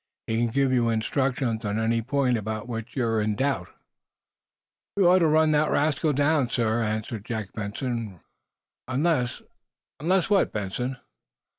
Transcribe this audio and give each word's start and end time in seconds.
He 0.25 0.35
can 0.35 0.47
give 0.47 0.73
you 0.73 0.89
instructions 0.89 1.63
on 1.63 1.77
any 1.77 2.01
point 2.01 2.35
about 2.35 2.67
which 2.67 2.95
you're 2.95 3.21
in 3.21 3.35
doubt." 3.35 3.67
"We 4.97 5.03
ought 5.05 5.19
to 5.19 5.27
run 5.27 5.51
that 5.51 5.69
rascal 5.69 6.11
down, 6.11 6.47
sir," 6.47 6.81
answered 6.81 7.23
Jack 7.23 7.53
Benson, 7.53 8.05
rising. 8.05 8.19
"Unless" 8.87 9.43
"Unless 9.99 10.27
what, 10.31 10.51
Benson?" 10.51 10.97